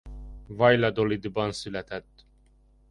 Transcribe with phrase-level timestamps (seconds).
[0.47, 2.25] Valladolidban született.